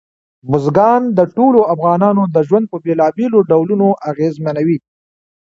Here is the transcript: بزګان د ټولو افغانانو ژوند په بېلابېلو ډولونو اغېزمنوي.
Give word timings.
بزګان 0.49 1.01
د 1.17 1.19
ټولو 1.35 1.59
افغانانو 1.73 2.21
ژوند 2.47 2.65
په 2.71 2.77
بېلابېلو 2.85 3.39
ډولونو 3.49 3.87
اغېزمنوي. 4.09 4.77